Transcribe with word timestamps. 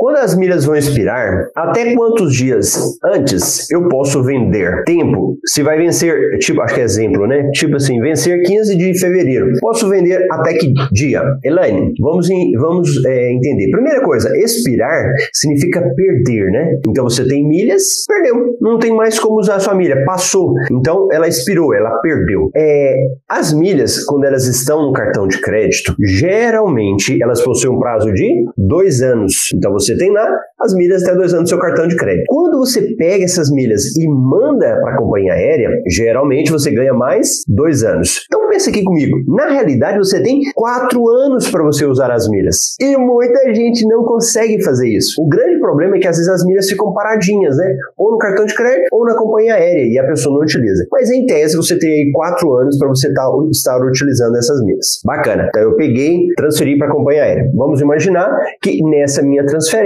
Quando 0.00 0.16
as 0.16 0.34
milhas 0.34 0.64
vão 0.64 0.74
expirar, 0.74 1.50
até 1.54 1.94
quantos 1.94 2.34
dias 2.34 2.98
antes 3.04 3.70
eu 3.70 3.86
posso 3.86 4.22
vender? 4.22 4.82
Tempo, 4.84 5.36
se 5.44 5.62
vai 5.62 5.76
vencer, 5.76 6.38
tipo, 6.38 6.62
acho 6.62 6.74
que 6.74 6.80
é 6.80 6.84
exemplo, 6.84 7.26
né? 7.26 7.50
Tipo 7.52 7.76
assim, 7.76 8.00
vencer 8.00 8.40
15 8.40 8.78
de 8.78 8.98
fevereiro. 8.98 9.50
Posso 9.60 9.90
vender 9.90 10.26
até 10.30 10.54
que 10.54 10.72
dia? 10.90 11.22
Elaine, 11.44 11.92
vamos, 12.00 12.30
em, 12.30 12.50
vamos 12.52 13.04
é, 13.04 13.30
entender. 13.30 13.70
Primeira 13.70 14.02
coisa, 14.02 14.34
expirar 14.38 15.04
significa 15.34 15.82
perder, 15.94 16.46
né? 16.50 16.78
Então 16.88 17.04
você 17.04 17.22
tem 17.28 17.46
milhas, 17.46 17.82
perdeu. 18.08 18.56
Não 18.58 18.78
tem 18.78 18.94
mais 18.94 19.18
como 19.18 19.38
usar 19.38 19.56
a 19.56 19.60
sua 19.60 19.74
milha, 19.74 20.02
passou. 20.06 20.54
Então 20.72 21.08
ela 21.12 21.28
expirou, 21.28 21.74
ela 21.74 21.98
perdeu. 22.00 22.48
É, 22.56 22.96
as 23.28 23.52
milhas, 23.52 24.02
quando 24.04 24.24
elas 24.24 24.46
estão 24.46 24.80
no 24.80 24.94
cartão 24.94 25.28
de 25.28 25.38
crédito, 25.42 25.94
geralmente 26.02 27.22
elas 27.22 27.42
possuem 27.42 27.76
um 27.76 27.78
prazo 27.78 28.10
de 28.14 28.46
dois 28.56 29.02
anos. 29.02 29.50
Então 29.54 29.70
você 29.70 29.89
tem 29.96 30.12
lá 30.12 30.36
as 30.60 30.74
milhas 30.74 31.02
até 31.02 31.14
dois 31.14 31.32
anos 31.32 31.44
do 31.44 31.48
seu 31.48 31.58
cartão 31.58 31.88
de 31.88 31.96
crédito. 31.96 32.24
Quando 32.28 32.58
você 32.58 32.94
pega 32.96 33.24
essas 33.24 33.50
milhas 33.50 33.96
e 33.96 34.06
manda 34.08 34.78
para 34.80 34.94
a 34.94 34.96
companhia 34.98 35.32
aérea, 35.32 35.70
geralmente 35.88 36.50
você 36.50 36.70
ganha 36.70 36.92
mais 36.92 37.42
dois 37.48 37.82
anos. 37.82 38.24
Então 38.26 38.48
pensa 38.48 38.70
aqui 38.70 38.82
comigo. 38.82 39.16
Na 39.28 39.48
realidade, 39.48 39.98
você 39.98 40.22
tem 40.22 40.40
quatro 40.54 41.08
anos 41.08 41.50
para 41.50 41.62
você 41.62 41.86
usar 41.86 42.10
as 42.10 42.28
milhas. 42.28 42.74
E 42.80 42.96
muita 42.96 43.54
gente 43.54 43.86
não 43.86 44.04
consegue 44.04 44.62
fazer 44.62 44.88
isso. 44.88 45.20
O 45.22 45.28
grande 45.28 45.58
problema 45.60 45.96
é 45.96 46.00
que 46.00 46.08
às 46.08 46.16
vezes 46.16 46.30
as 46.30 46.44
milhas 46.44 46.68
ficam 46.68 46.92
paradinhas, 46.92 47.56
né? 47.56 47.74
Ou 47.96 48.12
no 48.12 48.18
cartão 48.18 48.44
de 48.44 48.54
crédito 48.54 48.88
ou 48.92 49.04
na 49.04 49.16
companhia 49.16 49.54
aérea 49.54 49.84
e 49.84 49.98
a 49.98 50.06
pessoa 50.06 50.34
não 50.34 50.42
utiliza. 50.42 50.86
Mas 50.90 51.10
em 51.10 51.26
tese 51.26 51.56
você 51.56 51.78
tem 51.78 51.90
aí 51.90 52.10
quatro 52.12 52.52
anos 52.56 52.76
para 52.78 52.88
você 52.88 53.12
tá, 53.12 53.30
estar 53.50 53.78
utilizando 53.78 54.36
essas 54.36 54.62
milhas. 54.64 55.00
Bacana. 55.04 55.46
Então 55.48 55.62
eu 55.62 55.76
peguei, 55.76 56.28
transferi 56.36 56.76
para 56.76 56.88
a 56.88 56.90
companhia 56.90 57.22
aérea. 57.22 57.50
Vamos 57.54 57.80
imaginar 57.80 58.30
que 58.60 58.82
nessa 58.82 59.22
minha 59.22 59.44
transferência 59.44 59.79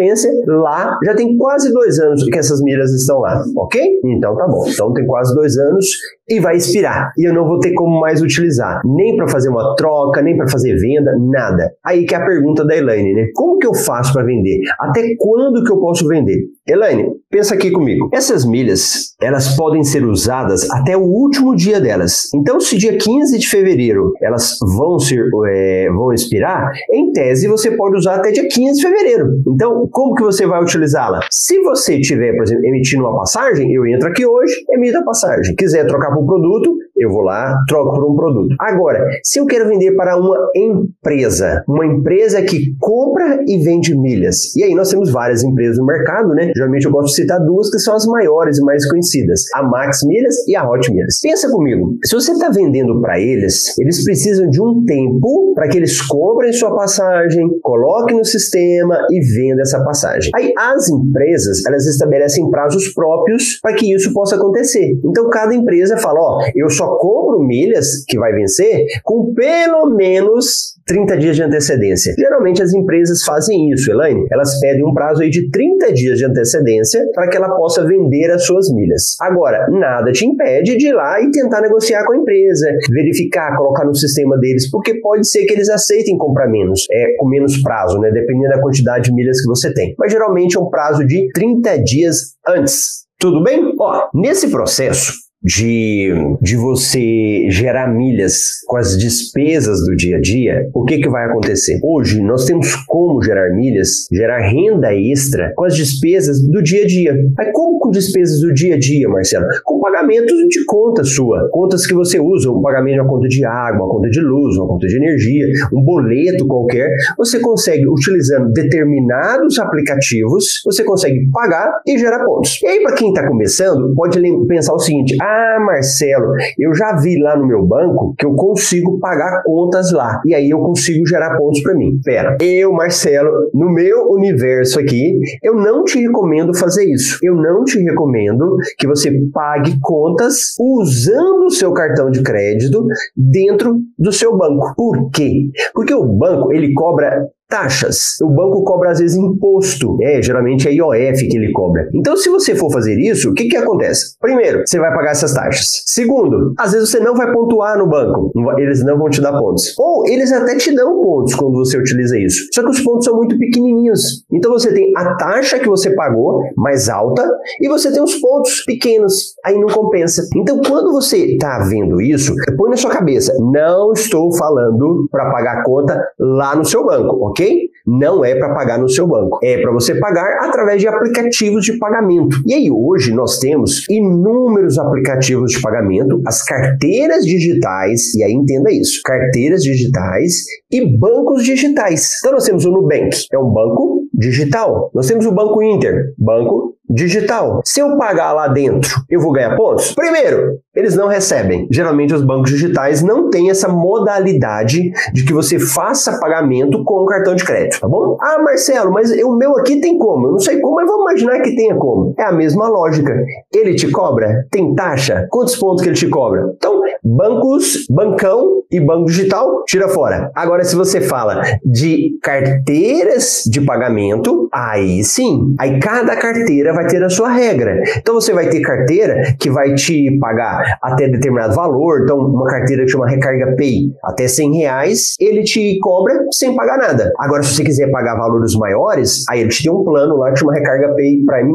lá 0.46 0.98
já 1.04 1.14
tem 1.14 1.36
quase 1.36 1.72
dois 1.72 1.98
anos 1.98 2.24
que 2.24 2.38
essas 2.38 2.60
milhas 2.62 2.92
estão 2.92 3.20
lá, 3.20 3.42
ok? 3.56 3.80
Então 4.04 4.36
tá 4.36 4.46
bom. 4.46 4.64
Então 4.68 4.92
tem 4.92 5.06
quase 5.06 5.34
dois 5.34 5.56
anos 5.56 5.86
e 6.28 6.40
vai 6.40 6.56
expirar. 6.56 7.12
E 7.18 7.28
eu 7.28 7.34
não 7.34 7.46
vou 7.46 7.58
ter 7.58 7.72
como 7.74 8.00
mais 8.00 8.22
utilizar. 8.22 8.80
Nem 8.84 9.16
para 9.16 9.28
fazer 9.28 9.48
uma 9.48 9.74
troca, 9.76 10.22
nem 10.22 10.36
para 10.36 10.48
fazer 10.48 10.74
venda, 10.76 11.12
nada. 11.18 11.70
Aí 11.84 12.06
que 12.06 12.14
é 12.14 12.18
a 12.18 12.24
pergunta 12.24 12.64
da 12.64 12.76
Elaine, 12.76 13.14
né? 13.14 13.26
Como 13.34 13.58
que 13.58 13.66
eu 13.66 13.74
faço 13.74 14.12
para 14.12 14.24
vender? 14.24 14.60
Até 14.80 15.02
quando 15.18 15.62
que 15.64 15.72
eu 15.72 15.80
posso 15.80 16.06
vender? 16.08 16.38
Elaine, 16.66 17.12
pensa 17.30 17.54
aqui 17.54 17.70
comigo. 17.70 18.08
Essas 18.10 18.42
milhas, 18.46 19.14
elas 19.20 19.54
podem 19.54 19.84
ser 19.84 20.02
usadas 20.02 20.70
até 20.70 20.96
o 20.96 21.02
último 21.02 21.54
dia 21.54 21.78
delas. 21.78 22.30
Então, 22.34 22.58
se 22.58 22.78
dia 22.78 22.96
15 22.96 23.38
de 23.38 23.46
fevereiro 23.46 24.12
elas 24.22 24.56
vão 24.62 24.98
ser 24.98 25.22
é, 25.48 25.88
vão 25.90 26.10
expirar, 26.10 26.70
em 26.90 27.12
tese 27.12 27.46
você 27.48 27.70
pode 27.76 27.98
usar 27.98 28.14
até 28.14 28.30
dia 28.30 28.48
15 28.48 28.80
de 28.80 28.82
fevereiro. 28.82 29.26
Então, 29.46 29.86
como 29.90 30.14
que 30.14 30.22
você 30.22 30.46
vai 30.46 30.62
utilizá-la? 30.62 31.20
Se 31.30 31.60
você 31.60 32.00
tiver, 32.00 32.32
por 32.34 32.44
exemplo, 32.44 32.64
emitindo 32.64 33.04
uma 33.04 33.14
passagem, 33.14 33.70
eu 33.70 33.86
entro 33.86 34.08
aqui 34.08 34.24
hoje, 34.24 34.54
emito 34.70 34.96
a 34.96 35.04
passagem. 35.04 35.54
Quiser 35.56 35.86
trocar 35.86 36.14
por 36.14 36.24
produto, 36.24 36.76
eu 36.96 37.10
vou 37.10 37.22
lá, 37.22 37.56
troco 37.68 37.94
por 37.94 38.10
um 38.10 38.14
produto. 38.14 38.54
Agora, 38.60 39.04
se 39.22 39.38
eu 39.38 39.46
quero 39.46 39.68
vender 39.68 39.92
para 39.96 40.16
uma 40.16 40.36
empresa, 40.54 41.64
uma 41.68 41.86
empresa 41.86 42.42
que 42.42 42.74
compra 42.78 43.40
e 43.46 43.58
vende 43.58 43.96
milhas, 43.96 44.54
e 44.56 44.62
aí 44.62 44.74
nós 44.74 44.90
temos 44.90 45.10
várias 45.10 45.42
empresas 45.42 45.78
no 45.78 45.86
mercado, 45.86 46.28
né? 46.34 46.52
Geralmente 46.54 46.86
eu 46.86 46.92
gosto 46.92 47.08
de 47.08 47.16
citar 47.16 47.40
duas 47.40 47.70
que 47.70 47.78
são 47.78 47.94
as 47.94 48.06
maiores 48.06 48.58
e 48.58 48.64
mais 48.64 48.88
conhecidas, 48.88 49.42
a 49.54 49.62
Max 49.62 50.00
Milhas 50.04 50.36
e 50.46 50.54
a 50.54 50.68
Hot 50.68 50.90
Milhas. 50.92 51.20
Pensa 51.22 51.50
comigo, 51.50 51.96
se 52.04 52.14
você 52.14 52.32
está 52.32 52.48
vendendo 52.48 53.00
para 53.00 53.18
eles, 53.20 53.76
eles 53.78 54.04
precisam 54.04 54.48
de 54.48 54.62
um 54.62 54.84
tempo 54.84 55.52
para 55.54 55.68
que 55.68 55.76
eles 55.76 56.00
comprem 56.02 56.52
sua 56.52 56.74
passagem, 56.74 57.48
coloquem 57.62 58.16
no 58.16 58.24
sistema 58.24 58.98
e 59.10 59.20
vendam 59.20 59.62
essa 59.62 59.82
passagem. 59.84 60.30
Aí 60.34 60.52
as 60.56 60.88
empresas, 60.88 61.64
elas 61.66 61.86
estabelecem 61.86 62.48
prazos 62.50 62.92
próprios 62.92 63.58
para 63.60 63.74
que 63.74 63.92
isso 63.92 64.12
possa 64.12 64.36
acontecer. 64.36 64.98
Então 65.04 65.28
cada 65.28 65.54
empresa 65.54 65.96
fala, 65.96 66.20
ó, 66.20 66.38
eu 66.54 66.68
só 66.70 66.83
compro 66.86 67.40
milhas 67.40 68.04
que 68.06 68.18
vai 68.18 68.32
vencer 68.32 68.84
com 69.02 69.32
pelo 69.34 69.94
menos 69.94 70.74
30 70.86 71.16
dias 71.16 71.36
de 71.36 71.42
antecedência. 71.42 72.14
Geralmente 72.18 72.62
as 72.62 72.72
empresas 72.74 73.22
fazem 73.24 73.70
isso, 73.70 73.90
Elaine. 73.90 74.26
Elas 74.30 74.58
pedem 74.60 74.84
um 74.84 74.92
prazo 74.92 75.22
aí 75.22 75.30
de 75.30 75.50
30 75.50 75.92
dias 75.92 76.18
de 76.18 76.26
antecedência 76.26 77.04
para 77.14 77.28
que 77.28 77.36
ela 77.36 77.48
possa 77.56 77.86
vender 77.86 78.30
as 78.30 78.44
suas 78.44 78.70
milhas. 78.72 79.16
Agora, 79.20 79.66
nada 79.70 80.12
te 80.12 80.26
impede 80.26 80.76
de 80.76 80.88
ir 80.88 80.92
lá 80.92 81.20
e 81.20 81.30
tentar 81.30 81.62
negociar 81.62 82.04
com 82.04 82.12
a 82.12 82.16
empresa, 82.16 82.70
verificar, 82.90 83.56
colocar 83.56 83.84
no 83.84 83.94
sistema 83.94 84.38
deles, 84.38 84.70
porque 84.70 85.00
pode 85.00 85.26
ser 85.28 85.44
que 85.46 85.54
eles 85.54 85.68
aceitem 85.68 86.18
comprar 86.18 86.48
menos, 86.48 86.86
é, 86.90 87.16
com 87.18 87.28
menos 87.28 87.60
prazo, 87.62 87.98
né? 87.98 88.10
Dependendo 88.10 88.54
da 88.54 88.60
quantidade 88.60 89.04
de 89.04 89.14
milhas 89.14 89.40
que 89.40 89.48
você 89.48 89.72
tem. 89.72 89.94
Mas 89.98 90.12
geralmente 90.12 90.56
é 90.56 90.60
um 90.60 90.68
prazo 90.68 91.06
de 91.06 91.28
30 91.32 91.82
dias 91.82 92.34
antes. 92.46 93.04
Tudo 93.18 93.42
bem? 93.42 93.74
Ó, 93.78 94.08
nesse 94.12 94.50
processo, 94.50 95.14
de, 95.44 96.10
de 96.40 96.56
você 96.56 97.50
gerar 97.50 97.94
milhas 97.94 98.62
com 98.66 98.78
as 98.78 98.96
despesas 98.96 99.84
do 99.84 99.94
dia 99.94 100.16
a 100.16 100.20
dia, 100.20 100.70
o 100.72 100.84
que, 100.84 100.98
que 100.98 101.08
vai 101.08 101.26
acontecer? 101.26 101.78
Hoje 101.82 102.22
nós 102.22 102.46
temos 102.46 102.74
como 102.86 103.22
gerar 103.22 103.50
milhas, 103.50 104.06
gerar 104.10 104.38
renda 104.38 104.94
extra 104.94 105.52
com 105.54 105.64
as 105.64 105.76
despesas 105.76 106.42
do 106.42 106.62
dia 106.62 106.84
a 106.84 106.86
dia. 106.86 107.14
Mas 107.36 107.50
como 107.52 107.78
com 107.78 107.90
despesas 107.90 108.40
do 108.40 108.54
dia 108.54 108.74
a 108.74 108.78
dia, 108.78 109.06
Marcelo? 109.08 109.44
Com 109.64 109.80
pagamentos 109.80 110.36
de 110.48 110.64
conta 110.64 111.04
sua, 111.04 111.48
contas 111.50 111.86
que 111.86 111.92
você 111.92 112.18
usa, 112.18 112.50
um 112.50 112.62
pagamento 112.62 112.94
de 112.94 113.00
uma 113.00 113.08
conta 113.08 113.28
de 113.28 113.44
água, 113.44 113.84
uma 113.84 113.88
conta 113.88 114.08
de 114.08 114.20
luz, 114.20 114.56
uma 114.56 114.68
conta 114.68 114.86
de 114.86 114.96
energia, 114.96 115.46
um 115.72 115.82
boleto 115.82 116.46
qualquer, 116.46 116.88
você 117.18 117.38
consegue, 117.38 117.86
utilizando 117.86 118.50
determinados 118.52 119.58
aplicativos, 119.58 120.62
você 120.64 120.82
consegue 120.84 121.28
pagar 121.30 121.70
e 121.86 121.98
gerar 121.98 122.24
pontos. 122.24 122.60
E 122.62 122.66
aí, 122.66 122.82
para 122.82 122.94
quem 122.94 123.08
está 123.08 123.26
começando, 123.26 123.92
pode 123.94 124.20
pensar 124.46 124.72
o 124.72 124.78
seguinte: 124.78 125.16
ah, 125.20 125.33
ah, 125.34 125.60
Marcelo, 125.60 126.34
eu 126.58 126.74
já 126.74 126.96
vi 126.96 127.20
lá 127.20 127.36
no 127.36 127.46
meu 127.46 127.66
banco 127.66 128.14
que 128.16 128.24
eu 128.24 128.34
consigo 128.34 128.98
pagar 128.98 129.42
contas 129.44 129.92
lá. 129.92 130.20
E 130.24 130.34
aí 130.34 130.50
eu 130.50 130.58
consigo 130.58 131.06
gerar 131.06 131.36
pontos 131.36 131.62
para 131.62 131.74
mim. 131.74 131.98
Pera, 132.04 132.36
eu, 132.40 132.72
Marcelo, 132.72 133.30
no 133.52 133.72
meu 133.72 134.10
universo 134.10 134.78
aqui, 134.78 135.18
eu 135.42 135.54
não 135.54 135.84
te 135.84 136.00
recomendo 136.00 136.56
fazer 136.56 136.84
isso. 136.84 137.18
Eu 137.22 137.34
não 137.34 137.64
te 137.64 137.78
recomendo 137.78 138.56
que 138.78 138.86
você 138.86 139.10
pague 139.32 139.78
contas 139.80 140.54
usando 140.58 141.46
o 141.46 141.50
seu 141.50 141.72
cartão 141.72 142.10
de 142.10 142.22
crédito 142.22 142.86
dentro 143.16 143.78
do 143.98 144.12
seu 144.12 144.36
banco. 144.36 144.74
Por 144.76 145.10
quê? 145.10 145.50
Porque 145.74 145.94
o 145.94 146.06
banco, 146.06 146.52
ele 146.52 146.72
cobra 146.72 147.26
taxas. 147.54 148.16
O 148.20 148.28
banco 148.28 148.64
cobra 148.64 148.90
às 148.90 148.98
vezes 148.98 149.16
imposto, 149.16 149.96
é, 150.02 150.20
geralmente 150.20 150.66
é 150.66 150.72
IOF 150.72 151.28
que 151.28 151.36
ele 151.36 151.52
cobra. 151.52 151.88
Então, 151.94 152.16
se 152.16 152.28
você 152.28 152.56
for 152.56 152.72
fazer 152.72 152.98
isso, 152.98 153.30
o 153.30 153.34
que 153.34 153.44
que 153.44 153.56
acontece? 153.56 154.18
Primeiro, 154.20 154.62
você 154.66 154.76
vai 154.80 154.92
pagar 154.92 155.12
essas 155.12 155.32
taxas. 155.32 155.84
Segundo, 155.86 156.52
às 156.58 156.72
vezes 156.72 156.90
você 156.90 156.98
não 156.98 157.14
vai 157.14 157.32
pontuar 157.32 157.78
no 157.78 157.88
banco, 157.88 158.32
eles 158.58 158.84
não 158.84 158.98
vão 158.98 159.08
te 159.08 159.20
dar 159.20 159.38
pontos. 159.38 159.72
Ou 159.78 160.04
eles 160.08 160.32
até 160.32 160.56
te 160.56 160.74
dão 160.74 161.00
pontos 161.00 161.34
quando 161.36 161.54
você 161.54 161.78
utiliza 161.78 162.18
isso. 162.18 162.48
Só 162.52 162.62
que 162.62 162.70
os 162.70 162.80
pontos 162.80 163.04
são 163.04 163.14
muito 163.14 163.38
pequenininhos. 163.38 164.24
Então 164.32 164.50
você 164.50 164.72
tem 164.72 164.92
a 164.96 165.14
taxa 165.14 165.60
que 165.60 165.68
você 165.68 165.94
pagou 165.94 166.40
mais 166.56 166.88
alta 166.88 167.24
e 167.60 167.68
você 167.68 167.92
tem 167.92 168.02
os 168.02 168.16
pontos 168.16 168.64
pequenos. 168.64 169.34
Aí 169.44 169.56
não 169.56 169.68
compensa. 169.68 170.26
Então, 170.34 170.60
quando 170.66 170.90
você 170.90 171.18
está 171.34 171.60
vendo 171.60 172.00
isso, 172.00 172.34
põe 172.56 172.70
na 172.70 172.76
sua 172.76 172.90
cabeça, 172.90 173.32
não 173.38 173.92
estou 173.92 174.34
falando 174.36 175.06
para 175.10 175.30
pagar 175.30 175.58
a 175.58 175.62
conta 175.62 176.00
lá 176.18 176.56
no 176.56 176.64
seu 176.64 176.84
banco, 176.84 177.28
ok? 177.28 177.43
Não 177.86 178.24
é 178.24 178.34
para 178.34 178.54
pagar 178.54 178.78
no 178.78 178.88
seu 178.88 179.06
banco, 179.06 179.38
é 179.42 179.60
para 179.60 179.70
você 179.70 179.94
pagar 179.98 180.46
através 180.46 180.80
de 180.80 180.88
aplicativos 180.88 181.64
de 181.64 181.78
pagamento. 181.78 182.36
E 182.46 182.54
aí 182.54 182.70
hoje 182.70 183.12
nós 183.12 183.38
temos 183.38 183.86
inúmeros 183.90 184.78
aplicativos 184.78 185.52
de 185.52 185.60
pagamento, 185.60 186.20
as 186.26 186.42
carteiras 186.42 187.24
digitais, 187.24 188.14
e 188.14 188.24
aí 188.24 188.32
entenda 188.32 188.72
isso, 188.72 189.00
carteiras 189.04 189.62
digitais 189.62 190.44
e 190.72 190.98
bancos 190.98 191.44
digitais. 191.44 192.10
Então 192.20 192.32
nós 192.32 192.44
temos 192.44 192.64
o 192.64 192.70
Nubank, 192.70 193.10
é 193.32 193.38
um 193.38 193.52
banco 193.52 194.04
digital. 194.14 194.90
Nós 194.94 195.06
temos 195.06 195.26
o 195.26 195.32
Banco 195.32 195.62
Inter, 195.62 196.14
banco 196.18 196.73
digital. 196.88 197.60
Se 197.64 197.80
eu 197.80 197.96
pagar 197.96 198.32
lá 198.32 198.48
dentro, 198.48 199.02
eu 199.08 199.20
vou 199.20 199.32
ganhar 199.32 199.56
pontos? 199.56 199.92
Primeiro, 199.94 200.58
eles 200.74 200.96
não 200.96 201.08
recebem. 201.08 201.66
Geralmente 201.70 202.14
os 202.14 202.22
bancos 202.22 202.50
digitais 202.50 203.02
não 203.02 203.30
têm 203.30 203.50
essa 203.50 203.68
modalidade 203.68 204.90
de 205.12 205.24
que 205.24 205.32
você 205.32 205.58
faça 205.58 206.18
pagamento 206.20 206.82
com 206.84 207.02
o 207.02 207.06
cartão 207.06 207.34
de 207.34 207.44
crédito, 207.44 207.80
tá 207.80 207.88
bom? 207.88 208.16
Ah, 208.20 208.42
Marcelo, 208.42 208.92
mas 208.92 209.10
o 209.10 209.36
meu 209.36 209.56
aqui 209.58 209.80
tem 209.80 209.98
como? 209.98 210.26
Eu 210.26 210.32
não 210.32 210.38
sei 210.38 210.60
como, 210.60 210.76
mas 210.76 210.86
vamos 210.86 211.02
imaginar 211.02 211.40
que 211.42 211.54
tenha 211.54 211.76
como. 211.76 212.14
É 212.18 212.24
a 212.24 212.32
mesma 212.32 212.68
lógica. 212.68 213.14
Ele 213.52 213.74
te 213.74 213.90
cobra? 213.90 214.46
Tem 214.50 214.74
taxa? 214.74 215.26
Quantos 215.30 215.56
pontos 215.56 215.82
que 215.82 215.88
ele 215.88 215.96
te 215.96 216.08
cobra? 216.08 216.52
Então, 216.56 216.73
Bancos, 217.04 217.86
bancão 217.90 218.62
e 218.70 218.80
banco 218.80 219.04
digital, 219.04 219.62
tira 219.66 219.88
fora. 219.88 220.30
Agora, 220.34 220.64
se 220.64 220.74
você 220.74 221.02
fala 221.02 221.42
de 221.62 222.18
carteiras 222.22 223.42
de 223.46 223.60
pagamento, 223.60 224.48
aí 224.50 225.04
sim. 225.04 225.54
Aí 225.58 225.78
cada 225.78 226.16
carteira 226.16 226.72
vai 226.72 226.86
ter 226.86 227.04
a 227.04 227.10
sua 227.10 227.28
regra. 227.28 227.82
Então 227.98 228.14
você 228.14 228.32
vai 228.32 228.48
ter 228.48 228.62
carteira 228.62 229.34
que 229.38 229.50
vai 229.50 229.74
te 229.74 230.18
pagar 230.18 230.78
até 230.82 231.06
determinado 231.06 231.54
valor. 231.54 232.00
Então, 232.04 232.18
uma 232.18 232.46
carteira 232.46 232.84
que 232.84 232.90
chama 232.90 233.06
Recarga 233.06 233.54
Pay, 233.54 233.92
até 234.02 234.26
100 234.26 234.56
reais, 234.56 235.14
ele 235.20 235.42
te 235.42 235.78
cobra 235.80 236.18
sem 236.32 236.56
pagar 236.56 236.78
nada. 236.78 237.12
Agora, 237.18 237.42
se 237.42 237.54
você 237.54 237.64
quiser 237.64 237.90
pagar 237.90 238.16
valores 238.16 238.56
maiores, 238.56 239.24
aí 239.28 239.40
ele 239.40 239.50
te 239.50 239.62
tem 239.62 239.70
um 239.70 239.84
plano 239.84 240.16
lá 240.16 240.32
que 240.32 240.38
chama 240.38 240.54
Recarga 240.54 240.94
Pay 240.94 241.22
Prime+. 241.26 241.52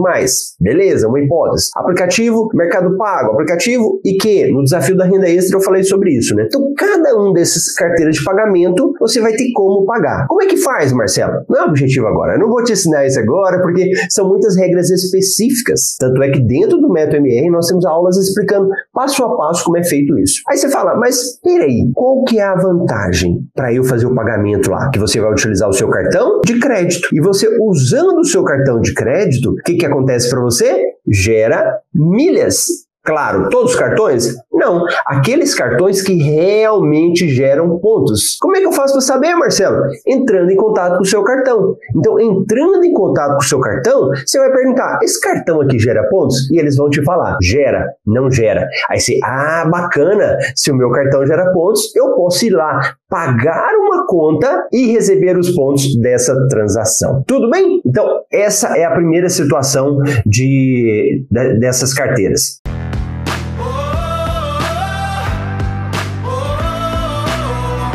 Beleza, 0.62 1.08
uma 1.08 1.20
hipótese. 1.20 1.72
Aplicativo, 1.76 2.50
Mercado 2.54 2.96
Pago, 2.98 3.32
aplicativo 3.34 4.00
e 4.06 4.14
que 4.14 4.52
no 4.52 4.64
desafio 4.64 4.96
da 4.96 5.06
renda 5.06 5.28
extra 5.28 5.39
eu 5.52 5.62
falei 5.62 5.84
sobre 5.84 6.12
isso, 6.18 6.36
né? 6.36 6.46
Então, 6.48 6.62
cada 6.78 7.18
um 7.18 7.34
desses 7.34 7.74
carteiras 7.76 8.16
de 8.16 8.24
pagamento, 8.24 8.94
você 9.00 9.20
vai 9.22 9.34
ter 9.34 9.52
como 9.54 9.86
pagar. 9.86 10.28
Como 10.28 10.42
é 10.42 10.46
que 10.46 10.58
faz, 10.58 10.92
Marcelo? 10.92 11.34
Não 11.50 11.62
é 11.62 11.66
objetivo 11.66 12.08
agora. 12.08 12.34
Eu 12.34 12.40
não 12.40 12.50
vou 12.50 12.64
te 12.64 12.74
ensinar 12.74 13.06
isso 13.06 13.20
agora, 13.20 13.62
porque 13.62 13.92
são 14.10 14.28
muitas 14.28 14.56
regras 14.58 14.90
específicas. 14.90 15.96
Tanto 16.00 16.22
é 16.24 16.32
que 16.32 16.40
dentro 16.40 16.78
do 16.78 16.90
método 16.90 17.18
MR 17.18 17.50
nós 17.50 17.68
temos 17.68 17.86
aulas 17.86 18.18
explicando 18.18 18.70
passo 18.94 19.24
a 19.24 19.38
passo 19.38 19.64
como 19.64 19.78
é 19.78 19.84
feito 19.84 20.18
isso. 20.20 20.42
Aí 20.50 20.58
você 20.58 20.70
fala, 20.70 20.96
mas 20.96 21.40
peraí, 21.42 21.92
qual 21.94 22.24
que 22.24 22.40
é 22.40 22.44
a 22.44 22.56
vantagem 22.56 23.40
para 23.56 23.74
eu 23.74 23.84
fazer 23.84 24.06
o 24.06 24.16
pagamento 24.16 24.70
lá? 24.70 24.90
Que 24.92 25.00
você 25.00 25.20
vai 25.20 25.32
utilizar 25.32 25.70
o 25.70 25.74
seu 25.74 25.90
cartão 25.90 26.42
de 26.46 26.60
crédito. 26.60 27.10
E 27.14 27.22
você 27.22 27.48
usando 27.62 28.20
o 28.20 28.26
seu 28.26 28.44
cartão 28.44 28.80
de 28.80 28.94
crédito, 28.94 29.52
o 29.52 29.56
que, 29.64 29.76
que 29.76 29.86
acontece 29.86 30.30
para 30.30 30.42
você? 30.42 30.84
Gera 31.08 31.80
milhas. 31.94 32.89
Claro, 33.10 33.50
todos 33.50 33.72
os 33.72 33.80
cartões? 33.80 34.36
Não, 34.54 34.86
aqueles 35.04 35.56
cartões 35.56 36.00
que 36.00 36.14
realmente 36.14 37.28
geram 37.28 37.80
pontos. 37.80 38.38
Como 38.40 38.56
é 38.56 38.60
que 38.60 38.68
eu 38.68 38.72
faço 38.72 38.94
para 38.94 39.02
saber, 39.02 39.34
Marcelo? 39.34 39.82
Entrando 40.06 40.52
em 40.52 40.56
contato 40.56 40.98
com 40.98 41.02
o 41.02 41.08
seu 41.08 41.24
cartão. 41.24 41.76
Então, 41.96 42.20
entrando 42.20 42.84
em 42.84 42.94
contato 42.94 43.32
com 43.32 43.40
o 43.40 43.48
seu 43.48 43.60
cartão, 43.60 44.10
você 44.24 44.38
vai 44.38 44.52
perguntar: 44.52 45.00
esse 45.02 45.20
cartão 45.20 45.60
aqui 45.60 45.80
gera 45.80 46.08
pontos? 46.08 46.52
E 46.52 46.60
eles 46.60 46.76
vão 46.76 46.88
te 46.88 47.04
falar: 47.04 47.36
gera, 47.42 47.84
não 48.06 48.30
gera. 48.30 48.68
Aí 48.92 49.00
você, 49.00 49.18
ah, 49.24 49.68
bacana, 49.68 50.38
se 50.56 50.72
o 50.72 50.76
meu 50.76 50.92
cartão 50.92 51.26
gera 51.26 51.52
pontos, 51.52 51.92
eu 51.96 52.14
posso 52.14 52.46
ir 52.46 52.52
lá 52.52 52.94
pagar 53.10 53.74
uma 53.74 54.06
conta 54.06 54.68
e 54.72 54.92
receber 54.92 55.36
os 55.36 55.50
pontos 55.50 56.00
dessa 56.00 56.36
transação. 56.48 57.24
Tudo 57.26 57.50
bem? 57.50 57.82
Então, 57.84 58.06
essa 58.32 58.78
é 58.78 58.86
a 58.86 58.92
primeira 58.92 59.30
situação 59.30 59.98
de, 60.28 61.26
de 61.32 61.60
dessas 61.60 61.92
carteiras. 61.92 62.62